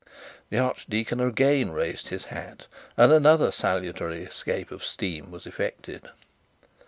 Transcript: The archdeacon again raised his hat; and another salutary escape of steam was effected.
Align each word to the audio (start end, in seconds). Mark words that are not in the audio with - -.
The 0.49 0.57
archdeacon 0.57 1.19
again 1.19 1.73
raised 1.73 2.07
his 2.07 2.25
hat; 2.25 2.65
and 2.97 3.11
another 3.13 3.51
salutary 3.51 4.23
escape 4.23 4.71
of 4.71 4.83
steam 4.83 5.29
was 5.29 5.45
effected. 5.45 6.09